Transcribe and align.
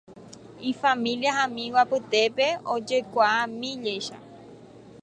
Entre 0.69 0.73
la 0.73 0.79
familia 0.79 1.31
y 1.31 1.43
amigos, 1.43 1.85
Mildred 1.91 2.33
era 2.35 2.59
conocida 2.63 3.05
como 3.11 3.47
Millie. 3.59 4.01